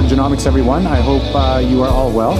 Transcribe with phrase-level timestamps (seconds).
[0.00, 0.86] To Mortgagenomics, everyone.
[0.86, 2.34] I hope uh, you are all well.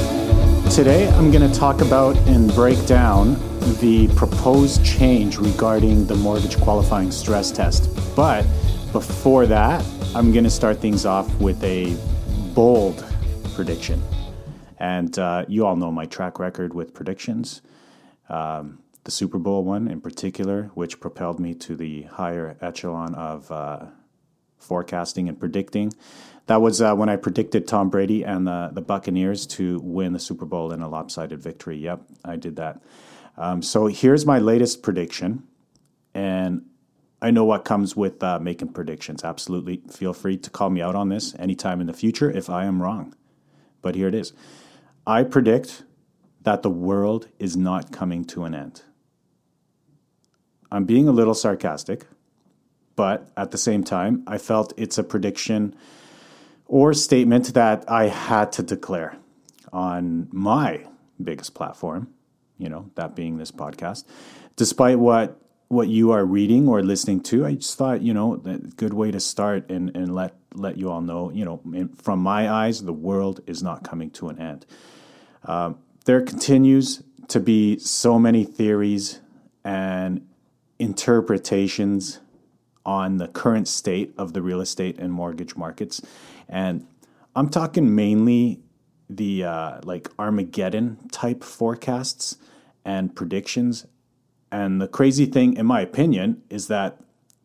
[0.71, 3.35] Today, I'm going to talk about and break down
[3.81, 7.91] the proposed change regarding the mortgage qualifying stress test.
[8.17, 8.45] But
[8.93, 11.95] before that, I'm going to start things off with a
[12.55, 13.05] bold
[13.55, 14.03] prediction.
[14.79, 17.61] And uh, you all know my track record with predictions.
[18.31, 23.53] Um, the Super Bowl one in particular, which propelled me to the higher echelon of
[23.53, 23.87] uh,
[24.57, 25.93] forecasting and predicting.
[26.51, 30.19] That was uh, when I predicted Tom Brady and the, the Buccaneers to win the
[30.19, 31.77] Super Bowl in a lopsided victory.
[31.77, 32.83] Yep, I did that.
[33.37, 35.45] Um, so here's my latest prediction.
[36.13, 36.67] And
[37.23, 39.23] I know what comes with uh, making predictions.
[39.23, 39.83] Absolutely.
[39.93, 42.83] Feel free to call me out on this anytime in the future if I am
[42.83, 43.15] wrong.
[43.81, 44.33] But here it is
[45.07, 45.85] I predict
[46.43, 48.83] that the world is not coming to an end.
[50.73, 52.09] I'm being a little sarcastic,
[52.97, 55.77] but at the same time, I felt it's a prediction
[56.71, 59.17] or statement that I had to declare
[59.73, 60.87] on my
[61.23, 62.09] biggest platform,
[62.59, 64.05] you know, that being this podcast.
[64.55, 68.59] Despite what what you are reading or listening to, I just thought, you know, a
[68.77, 71.61] good way to start and, and let let you all know, you know,
[71.97, 74.65] from my eyes, the world is not coming to an end.
[75.45, 75.73] Uh,
[76.05, 79.21] there continues to be so many theories
[79.65, 80.25] and
[80.79, 82.21] interpretations
[82.85, 86.01] on the current state of the real estate and mortgage markets.
[86.49, 86.87] And
[87.37, 88.61] I'm talking mainly
[89.09, 92.39] the uh, like Armageddon type forecasts
[92.85, 93.87] and predictions.
[94.53, 97.01] And the crazy thing, in my opinion, is that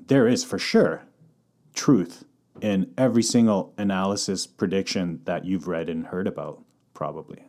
[0.07, 1.03] there is for sure
[1.73, 2.23] truth
[2.61, 6.63] in every single analysis prediction that you've read and heard about,
[6.93, 7.43] probably,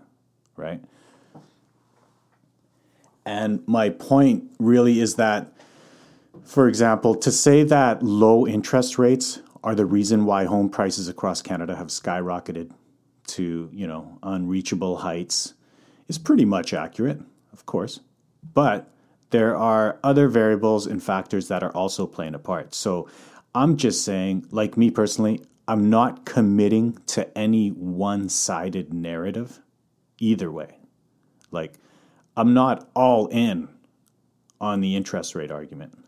[0.57, 0.83] right?
[3.25, 5.53] And my point really is that
[6.45, 11.43] for example, to say that low interest rates are the reason why home prices across
[11.43, 12.71] Canada have skyrocketed
[13.29, 15.55] to, you know, unreachable heights
[16.09, 17.21] is pretty much accurate,
[17.53, 18.01] of course.
[18.55, 18.91] But
[19.31, 22.75] there are other variables and factors that are also playing a part.
[22.75, 23.09] So
[23.55, 29.61] I'm just saying, like me personally, I'm not committing to any one sided narrative
[30.19, 30.79] either way.
[31.51, 31.75] Like,
[32.37, 33.69] I'm not all in
[34.61, 35.99] on the interest rate argument.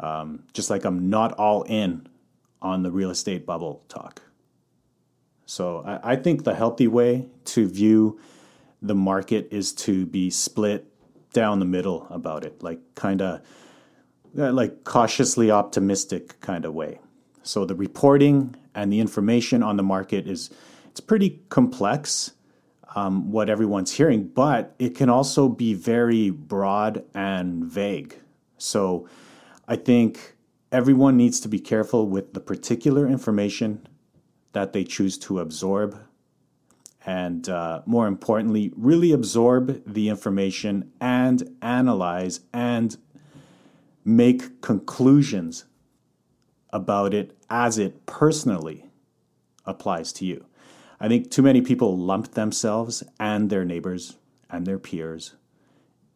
[0.00, 2.08] Um, just like I'm not all in
[2.62, 4.22] on the real estate bubble talk.
[5.46, 8.18] So I, I think the healthy way to view
[8.82, 10.86] the market is to be split
[11.32, 13.40] down the middle about it, like kind of
[14.38, 16.98] uh, like cautiously optimistic kind of way.
[17.42, 20.50] So the reporting and the information on the market is
[20.90, 22.32] it's pretty complex.
[22.96, 28.16] Um, what everyone's hearing, but it can also be very broad and vague.
[28.58, 29.08] So
[29.70, 30.34] I think
[30.72, 33.86] everyone needs to be careful with the particular information
[34.50, 35.96] that they choose to absorb.
[37.06, 42.96] And uh, more importantly, really absorb the information and analyze and
[44.04, 45.66] make conclusions
[46.72, 48.86] about it as it personally
[49.64, 50.46] applies to you.
[50.98, 54.16] I think too many people lump themselves and their neighbors
[54.50, 55.36] and their peers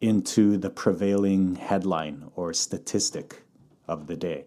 [0.01, 3.44] into the prevailing headline or statistic
[3.87, 4.45] of the day.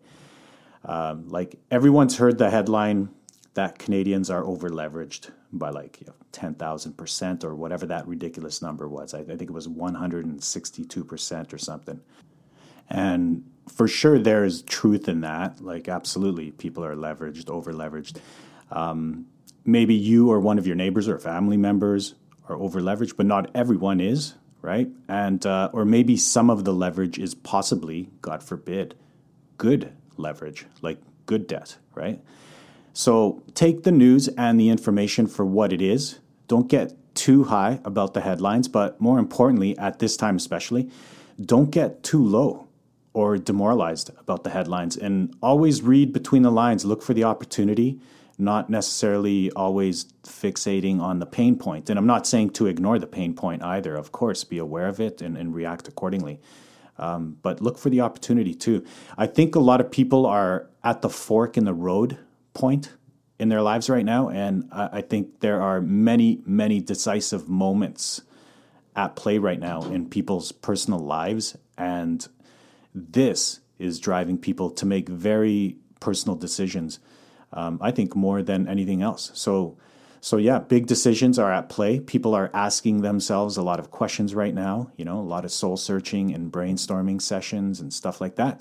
[0.85, 3.11] Um, like everyone's heard the headline
[3.55, 8.89] that Canadians are over leveraged by like you know, 10,000% or whatever that ridiculous number
[8.89, 9.15] was.
[9.15, 12.01] I, I think it was 162% or something.
[12.89, 15.61] And for sure, there is truth in that.
[15.61, 18.19] Like, absolutely, people are leveraged, over leveraged.
[18.71, 19.27] Um,
[19.65, 22.15] maybe you or one of your neighbors or family members
[22.49, 24.89] are over leveraged, but not everyone is, right?
[25.09, 28.95] And, uh, or maybe some of the leverage is possibly, God forbid,
[29.59, 32.21] good leverage, like good debt, right?
[32.93, 36.19] So take the news and the information for what it is.
[36.49, 40.91] Don't get too high about the headlines, but more importantly, at this time especially,
[41.41, 42.69] don't get too low
[43.13, 46.85] or demoralized about the headlines and always read between the lines.
[46.85, 48.01] Look for the opportunity,
[48.39, 51.91] not necessarily always fixating on the pain point.
[51.91, 53.97] And I'm not saying to ignore the pain point either.
[53.97, 56.41] Of course, be aware of it and, and react accordingly.
[56.99, 58.85] Um, but look for the opportunity too.
[59.17, 62.19] I think a lot of people are at the fork in the road
[62.55, 62.93] point
[63.39, 68.23] in their lives right now, and I, I think there are many, many decisive moments
[68.97, 72.27] at play right now in people's personal lives, and
[72.93, 76.99] this is driving people to make very personal decisions.
[77.53, 79.31] Um, I think more than anything else.
[79.35, 79.79] So
[80.21, 82.01] so yeah, big decisions are at play.
[82.01, 84.91] People are asking themselves a lot of questions right now.
[84.97, 88.61] You know, a lot of soul searching and brainstorming sessions and stuff like that.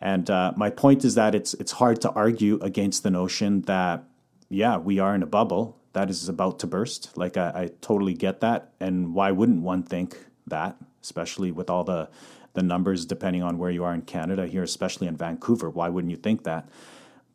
[0.00, 4.04] And uh, my point is that it's it's hard to argue against the notion that
[4.48, 7.16] yeah, we are in a bubble that is about to burst.
[7.16, 11.84] Like I, I totally get that, and why wouldn't one think that, especially with all
[11.84, 12.08] the
[12.54, 15.70] the numbers depending on where you are in Canada here, especially in Vancouver.
[15.70, 16.68] Why wouldn't you think that?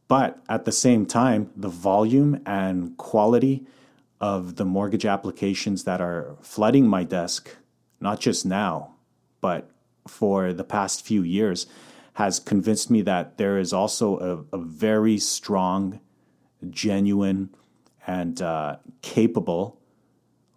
[0.08, 3.66] But at the same time, the volume and quality
[4.22, 7.56] of the mortgage applications that are flooding my desk,
[8.00, 8.96] not just now,
[9.42, 9.70] but
[10.08, 11.66] for the past few years,
[12.14, 16.00] has convinced me that there is also a, a very strong,
[16.70, 17.50] genuine,
[18.08, 19.80] and uh, capable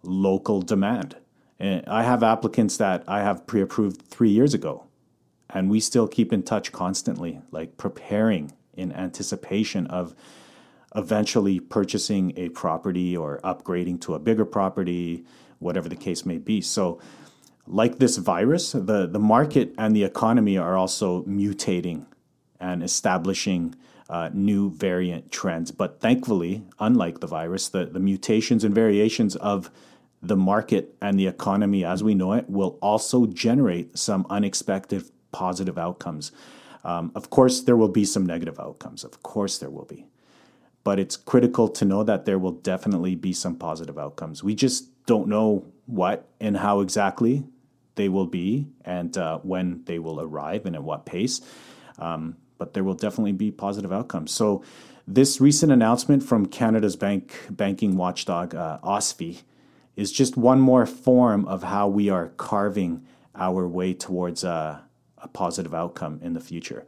[0.03, 1.17] local demand.
[1.59, 4.85] And I have applicants that I have pre approved three years ago,
[5.49, 10.15] and we still keep in touch constantly, like preparing in anticipation of
[10.95, 15.25] eventually purchasing a property or upgrading to a bigger property,
[15.59, 16.61] whatever the case may be.
[16.61, 16.99] So,
[17.67, 22.07] like this virus, the, the market and the economy are also mutating
[22.59, 23.75] and establishing
[24.09, 25.69] uh, new variant trends.
[25.69, 29.69] But thankfully, unlike the virus, the, the mutations and variations of
[30.21, 35.77] the market and the economy as we know it will also generate some unexpected positive
[35.77, 36.31] outcomes.
[36.83, 39.03] Um, of course, there will be some negative outcomes.
[39.03, 40.05] Of course, there will be.
[40.83, 44.43] But it's critical to know that there will definitely be some positive outcomes.
[44.43, 47.43] We just don't know what and how exactly
[47.95, 51.41] they will be and uh, when they will arrive and at what pace.
[51.97, 54.31] Um, but there will definitely be positive outcomes.
[54.31, 54.63] So,
[55.07, 59.41] this recent announcement from Canada's bank banking watchdog, uh, OSFI,
[59.95, 63.03] is just one more form of how we are carving
[63.33, 64.83] our way towards a,
[65.21, 66.85] a positive outcome in the future.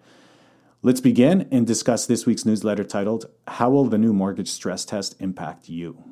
[0.82, 5.16] Let's begin and discuss this week's newsletter titled How Will the New Mortgage Stress Test
[5.20, 6.04] Impact You?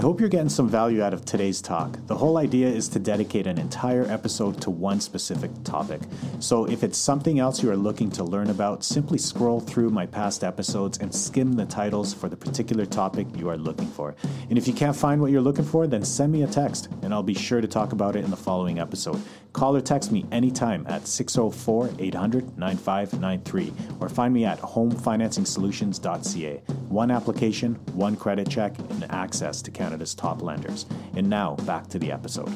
[0.00, 1.98] I hope you're getting some value out of today's talk.
[2.06, 6.00] The whole idea is to dedicate an entire episode to one specific topic.
[6.38, 10.06] So if it's something else you are looking to learn about, simply scroll through my
[10.06, 14.14] past episodes and skim the titles for the particular topic you are looking for.
[14.48, 17.12] And if you can't find what you're looking for, then send me a text and
[17.12, 19.20] I'll be sure to talk about it in the following episode.
[19.52, 26.62] Call or text me anytime at 604 800 9593 or find me at homefinancingsolutions.ca.
[26.88, 30.86] One application, one credit check, and access to Canada's top lenders.
[31.16, 32.52] And now back to the episode.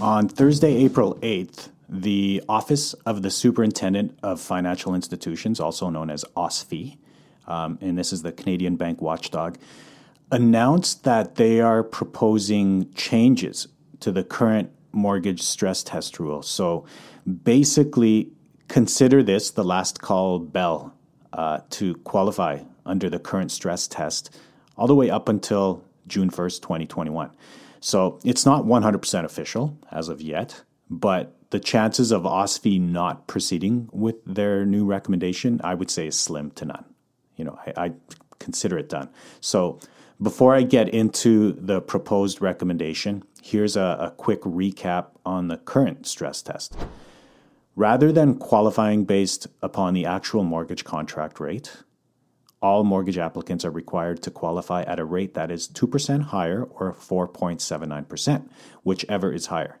[0.00, 6.24] On Thursday, April 8th, the Office of the Superintendent of Financial Institutions, also known as
[6.36, 6.98] OSFI,
[7.46, 9.58] um, and this is the Canadian Bank Watchdog,
[10.32, 13.68] announced that they are proposing changes
[14.00, 16.42] to the current mortgage stress test rule.
[16.42, 16.84] So
[17.44, 18.32] basically,
[18.66, 20.94] consider this the last call bell
[21.32, 24.36] uh, to qualify under the current stress test
[24.76, 27.30] all the way up until June 1st, 2021.
[27.80, 33.88] So it's not 100% official as of yet, but the chances of OSFI not proceeding
[33.92, 36.84] with their new recommendation, I would say, is slim to none.
[37.36, 37.92] You know, I, I
[38.38, 39.08] consider it done.
[39.40, 39.80] So
[40.20, 46.06] before I get into the proposed recommendation, here's a, a, quick recap on the current
[46.06, 46.76] stress test.
[47.74, 51.72] Rather than qualifying based upon the actual mortgage contract rate,
[52.62, 56.92] all mortgage applicants are required to qualify at a rate that is 2% higher or
[56.92, 58.48] 4.79%,
[58.82, 59.78] whichever is higher.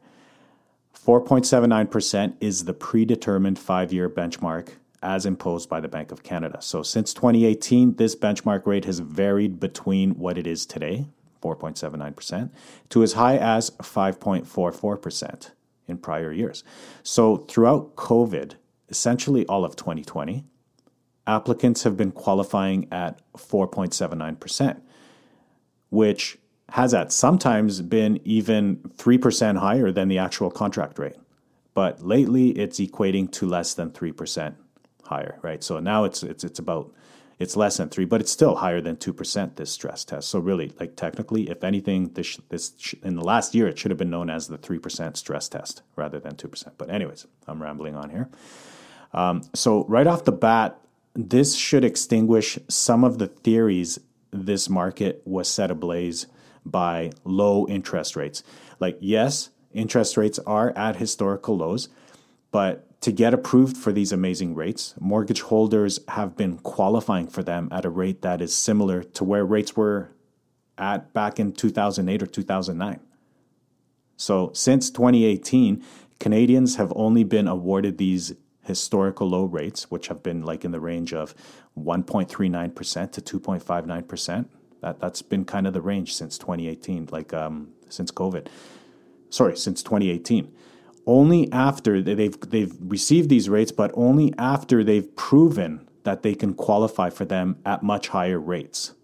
[0.94, 4.70] 4.79% is the predetermined five year benchmark
[5.02, 6.58] as imposed by the Bank of Canada.
[6.60, 11.06] So since 2018, this benchmark rate has varied between what it is today,
[11.42, 12.50] 4.79%,
[12.90, 15.50] to as high as 5.44%
[15.86, 16.64] in prior years.
[17.02, 18.54] So throughout COVID,
[18.90, 20.44] essentially all of 2020,
[21.30, 24.80] applicants have been qualifying at 4.79%,
[25.90, 26.38] which
[26.70, 31.16] has at sometimes been even 3% higher than the actual contract rate.
[31.74, 34.54] But lately, it's equating to less than 3%
[35.04, 35.62] higher, right?
[35.62, 36.92] So now it's it's it's about
[37.40, 39.56] it's less than three, but it's still higher than two percent.
[39.56, 40.28] This stress test.
[40.28, 43.98] So really, like technically, if anything, this this in the last year it should have
[43.98, 46.76] been known as the three percent stress test rather than two percent.
[46.78, 48.28] But anyways, I'm rambling on here.
[49.12, 50.78] Um, so right off the bat,
[51.14, 53.98] this should extinguish some of the theories
[54.30, 56.26] this market was set ablaze
[56.64, 58.42] by low interest rates.
[58.78, 61.88] Like yes, interest rates are at historical lows,
[62.50, 67.68] but to get approved for these amazing rates, mortgage holders have been qualifying for them
[67.72, 70.10] at a rate that is similar to where rates were
[70.76, 73.00] at back in 2008 or 2009.
[74.16, 75.82] So, since 2018,
[76.18, 80.80] Canadians have only been awarded these historical low rates, which have been like in the
[80.80, 81.34] range of
[81.78, 84.46] 1.39% to 2.59%.
[84.80, 88.46] That, that's been kind of the range since 2018, like um, since COVID.
[89.28, 90.52] Sorry, since 2018
[91.06, 96.54] only after they've they've received these rates, but only after they've proven that they can
[96.54, 98.94] qualify for them at much higher rates.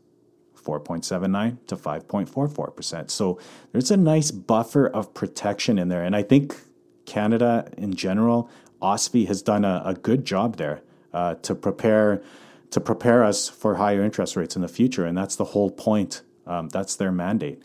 [0.63, 3.11] 4.79 to 5.44%.
[3.11, 3.39] So
[3.71, 6.03] there's a nice buffer of protection in there.
[6.03, 6.61] And I think
[7.05, 8.51] Canada in general,
[8.83, 12.23] OSFI has done a, a good job there uh, to prepare
[12.71, 15.07] to prepare us for higher interest rates in the future.
[15.07, 16.23] And that's the whole point.
[16.47, 17.63] Um, that's their mandate.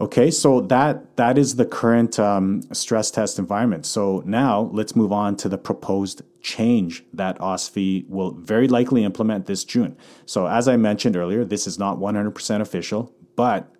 [0.00, 3.84] Okay, so that that is the current um, stress test environment.
[3.84, 9.44] So now let's move on to the proposed change that OSFI will very likely implement
[9.44, 9.96] this June.
[10.24, 13.70] So as I mentioned earlier, this is not 100% official, but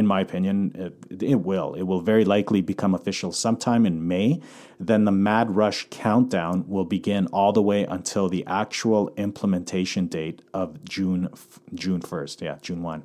[0.00, 1.74] in my opinion, it, it, will.
[1.74, 4.40] It will very likely become official sometime in May.
[4.80, 10.42] Then the Mad Rush countdown will begin all the way until the actual implementation date
[10.52, 11.28] of June
[11.74, 12.42] June first.
[12.42, 13.04] Yeah, June one.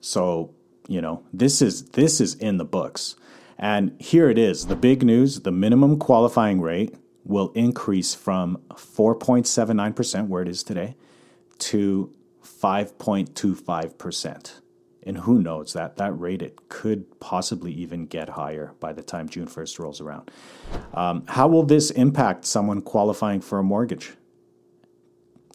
[0.00, 0.52] So
[0.88, 3.14] you know, this is this is in the books.
[3.58, 4.66] And here it is.
[4.66, 10.94] The big news, the minimum qualifying rate will increase from 4.79% where it is today
[11.58, 12.12] to
[12.44, 14.60] 5.25%.
[15.06, 19.28] And who knows that that rate it could possibly even get higher by the time
[19.28, 20.30] June 1st rolls around.
[20.92, 24.14] Um, how will this impact someone qualifying for a mortgage?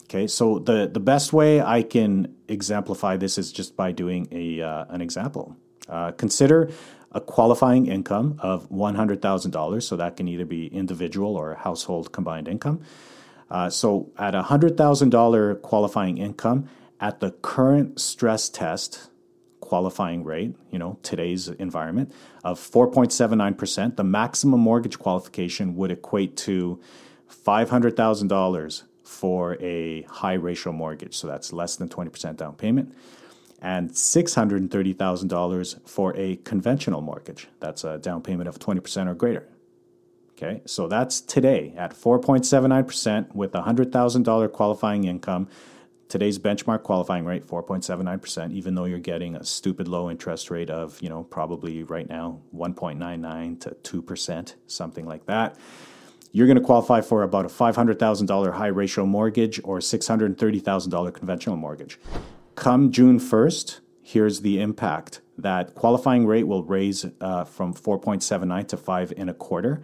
[0.03, 4.61] Okay, so the, the best way I can exemplify this is just by doing a,
[4.61, 5.55] uh, an example.
[5.87, 6.71] Uh, consider
[7.11, 12.81] a qualifying income of $100,000, so that can either be individual or household combined income.
[13.49, 16.69] Uh, so at a $100,000 qualifying income,
[17.01, 19.10] at the current stress test
[19.71, 22.11] qualifying rate, you know, today's environment
[22.43, 26.81] of 4.79%, the maximum mortgage qualification would equate to
[27.29, 31.15] $500,000 for a high ratio mortgage.
[31.15, 32.93] So that's less than 20% down payment.
[33.61, 37.47] And $630,000 for a conventional mortgage.
[37.61, 39.47] That's a down payment of 20% or greater.
[40.31, 45.47] Okay, so that's today at 4.79% with a $100,000 qualifying income.
[46.11, 51.01] Today's benchmark qualifying rate 4.79%, even though you're getting a stupid low interest rate of,
[51.01, 55.57] you know, probably right now 1.99 to 2%, something like that
[56.33, 61.99] you're going to qualify for about a $500,000 high ratio mortgage or $630,000 conventional mortgage.
[62.55, 65.21] Come June 1st, here's the impact.
[65.37, 69.81] That qualifying rate will raise uh, from 4.79 to 5 and a quarter.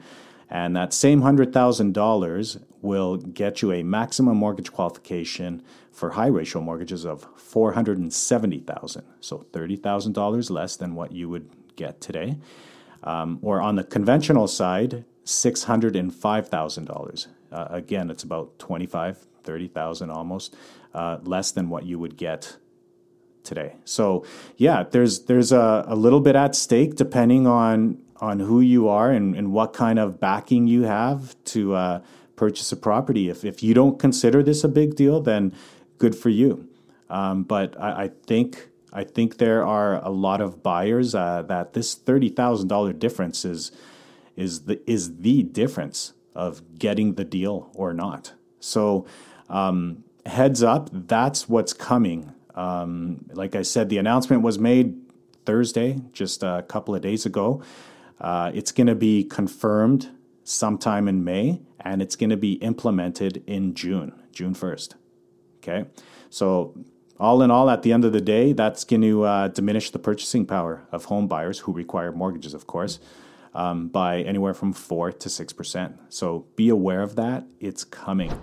[0.49, 5.61] And that same $100,000 will get you a maximum mortgage qualification
[5.91, 9.03] for high ratio mortgages of 470,000.
[9.19, 12.37] So $30,000 less than what you would get today.
[13.03, 17.27] Um, or on the conventional side, $605,000.
[17.51, 20.55] Uh, again, it's about 25, 30,000 almost
[20.93, 22.57] uh, less than what you would get
[23.43, 23.75] today.
[23.85, 24.25] So
[24.57, 29.12] yeah, there's there's a, a little bit at stake depending on on who you are
[29.12, 32.01] and, and what kind of backing you have to uh,
[32.36, 33.29] purchase a property.
[33.29, 35.53] If if you don't consider this a big deal, then
[35.97, 36.67] good for you.
[37.09, 41.74] Um, but I, I, think I think there are a lot of buyers uh, that
[41.74, 43.71] this thirty thousand dollar difference is
[44.36, 48.33] is the is the difference of getting the deal or not.
[48.59, 49.07] So
[49.50, 52.33] um, heads up, that's what's coming.
[52.53, 54.95] Um, like I said, the announcement was made
[55.45, 57.63] Thursday, just a couple of days ago.
[58.19, 60.09] Uh, it's going to be confirmed
[60.43, 64.95] sometime in May, and it's going to be implemented in June, June first.
[65.57, 65.86] Okay,
[66.29, 66.75] so
[67.19, 70.00] all in all, at the end of the day, that's going to uh, diminish the
[70.00, 73.00] purchasing power of home buyers who require mortgages, of course
[73.57, 75.97] um, by anywhere from 4 to 6%.
[76.09, 77.45] So be aware of that.
[77.59, 78.39] It's coming.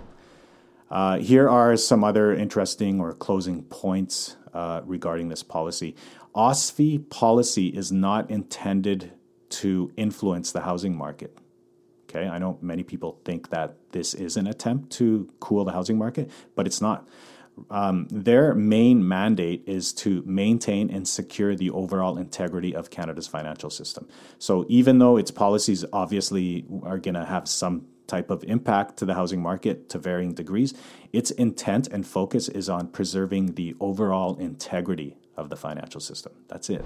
[0.91, 5.95] Uh, here are some other interesting or closing points uh, regarding this policy.
[6.35, 9.13] OSFI policy is not intended
[9.49, 11.37] to influence the housing market.
[12.09, 15.97] Okay, I know many people think that this is an attempt to cool the housing
[15.97, 17.07] market, but it's not
[17.69, 23.69] um, their main mandate is to maintain and secure the overall integrity of Canada's financial
[23.69, 24.07] system.
[24.39, 29.05] So, even though its policies obviously are going to have some type of impact to
[29.05, 30.73] the housing market to varying degrees,
[31.11, 36.33] its intent and focus is on preserving the overall integrity of the financial system.
[36.47, 36.85] That's it.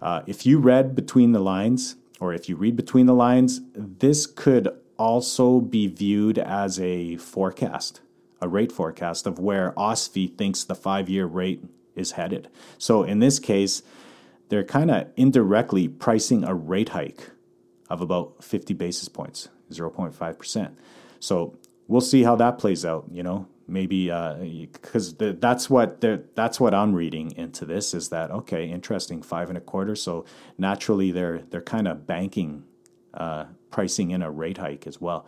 [0.00, 4.26] Uh, if you read between the lines, or if you read between the lines, this
[4.26, 8.00] could also be viewed as a forecast
[8.44, 11.64] a rate forecast of where OSFI thinks the five year rate
[11.96, 12.48] is headed.
[12.78, 13.82] So in this case,
[14.50, 17.30] they're kind of indirectly pricing a rate hike
[17.88, 20.72] of about 50 basis points, 0.5%.
[21.20, 21.56] So
[21.88, 23.48] we'll see how that plays out, you know.
[23.66, 26.00] Maybe because uh, that's what
[26.34, 29.96] that's what I'm reading into this is that okay, interesting, five and a quarter.
[29.96, 30.26] So
[30.58, 32.64] naturally, they're they're kind of banking,
[33.14, 35.26] uh, pricing in a rate hike as well.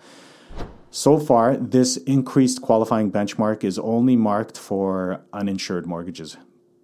[0.90, 6.36] So far, this increased qualifying benchmark is only marked for uninsured mortgages,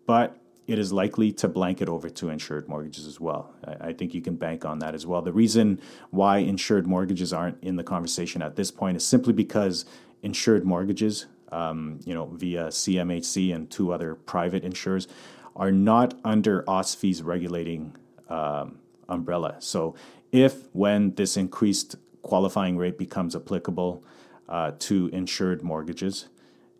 [0.06, 3.54] but it is likely to blanket over to insured mortgages as well.
[3.80, 5.20] I, think you can bank on that as well.
[5.20, 5.80] The reason
[6.10, 9.84] why insured mortgages aren't in the conversation at this point is simply because
[10.22, 15.06] insured mortgages, um, you know, via CMHC and two other private insurers,
[15.54, 17.94] are not under OSFI's regulating
[18.28, 18.78] um,
[19.08, 19.56] umbrella.
[19.60, 19.94] So,
[20.32, 24.02] if when this increased qualifying rate becomes applicable
[24.48, 26.28] uh, to insured mortgages,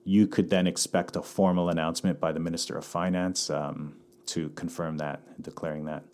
[0.05, 4.97] you could then expect a formal announcement by the Minister of Finance um, to confirm
[4.99, 6.05] that, declaring that.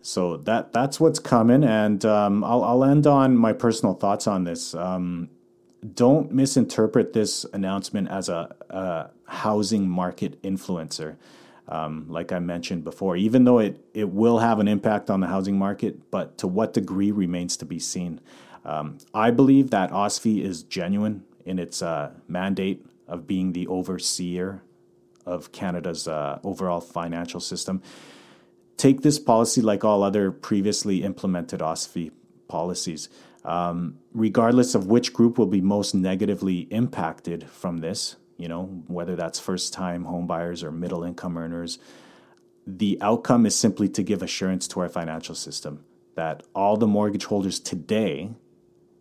[0.00, 4.42] So that that's what's coming, and um, I'll, I'll end on my personal thoughts on
[4.42, 4.74] this.
[4.74, 5.28] Um,
[5.94, 11.16] don't misinterpret this announcement as a, a housing market influencer.
[11.68, 15.26] Um, like I mentioned before, even though it, it will have an impact on the
[15.26, 18.20] housing market, but to what degree remains to be seen.
[18.64, 24.62] Um, I believe that OSFI is genuine in its uh, mandate of being the overseer
[25.26, 27.82] of Canada's uh, overall financial system.
[28.76, 32.10] Take this policy like all other previously implemented OSFI
[32.48, 33.08] policies.
[33.44, 39.16] Um, regardless of which group will be most negatively impacted from this, you know, whether
[39.16, 41.78] that's first time homebuyers or middle income earners,
[42.66, 45.84] the outcome is simply to give assurance to our financial system
[46.14, 48.30] that all the mortgage holders today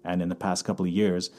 [0.03, 1.29] and in the past couple of years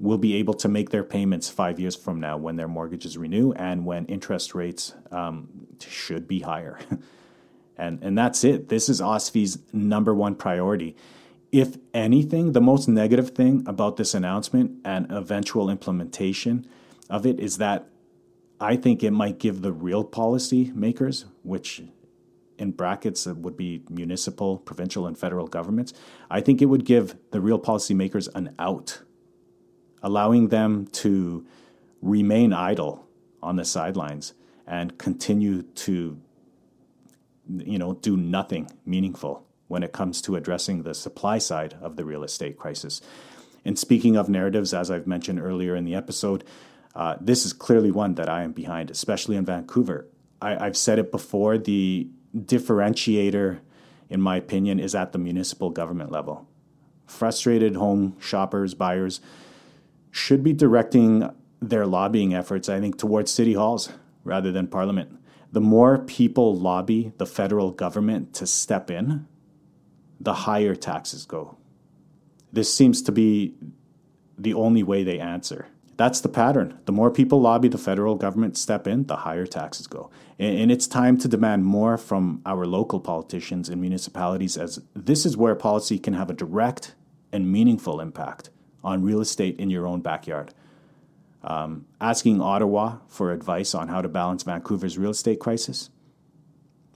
[0.00, 3.52] will be able to make their payments five years from now when their mortgages renew
[3.52, 5.48] and when interest rates um,
[5.80, 6.78] should be higher.
[7.76, 8.68] and, and that's it.
[8.68, 10.96] This is OSFI's number one priority.
[11.50, 16.66] If anything, the most negative thing about this announcement and eventual implementation
[17.08, 17.86] of it is that
[18.60, 21.82] I think it might give the real policy makers, which
[22.58, 25.92] in brackets uh, would be municipal, provincial, and federal governments,
[26.28, 29.00] I think it would give the real policymakers an out
[30.02, 31.46] allowing them to
[32.02, 33.06] remain idle
[33.42, 34.34] on the sidelines
[34.66, 36.18] and continue to
[37.48, 42.04] you know do nothing meaningful when it comes to addressing the supply side of the
[42.04, 43.00] real estate crisis.
[43.64, 46.42] And speaking of narratives, as I've mentioned earlier in the episode,
[46.94, 50.08] uh, this is clearly one that I am behind, especially in Vancouver.
[50.40, 53.60] I, I've said it before the differentiator,
[54.08, 56.48] in my opinion, is at the municipal government level.
[57.06, 59.20] Frustrated home shoppers, buyers,
[60.10, 63.90] should be directing their lobbying efforts, I think, towards city halls
[64.24, 65.18] rather than parliament.
[65.52, 69.26] The more people lobby the federal government to step in,
[70.20, 71.56] the higher taxes go.
[72.52, 73.54] This seems to be
[74.36, 75.66] the only way they answer.
[75.96, 76.78] That's the pattern.
[76.84, 80.10] The more people lobby the federal government step in, the higher taxes go.
[80.38, 85.36] And it's time to demand more from our local politicians and municipalities, as this is
[85.36, 86.94] where policy can have a direct
[87.32, 88.50] and meaningful impact
[88.84, 90.54] on real estate in your own backyard.
[91.42, 95.90] Um, asking Ottawa for advice on how to balance Vancouver's real estate crisis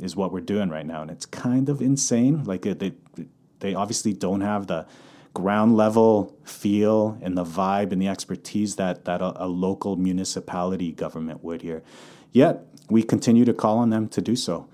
[0.02, 2.44] is what we're doing right now, and it's kind of insane.
[2.44, 2.92] Like they,
[3.60, 4.86] they obviously don't have the
[5.32, 10.92] ground level feel and the vibe and the expertise that that a, a local municipality
[10.92, 11.82] government would here.
[12.32, 14.68] Yet we continue to call on them to do so.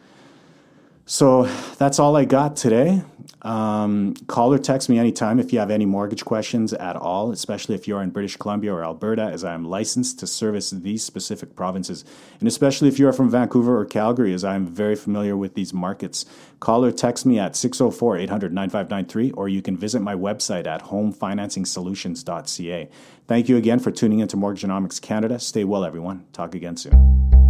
[1.09, 1.43] So
[1.79, 3.03] that's all I got today.
[3.41, 7.75] Um, call or text me anytime if you have any mortgage questions at all, especially
[7.77, 11.57] if you're in British Columbia or Alberta, as I am licensed to service these specific
[11.57, 12.05] provinces.
[12.41, 15.55] And especially if you are from Vancouver or Calgary, as I am very familiar with
[15.55, 16.27] these markets.
[16.61, 20.85] Call or text me at 604 800 9593, or you can visit my website at
[20.85, 22.91] homefinancingsolutions.ca.
[23.27, 25.39] Thank you again for tuning into Mortgageonomics Canada.
[25.39, 26.27] Stay well, everyone.
[26.35, 27.48] Talk again soon.